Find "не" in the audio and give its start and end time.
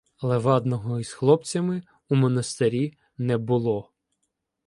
3.17-3.37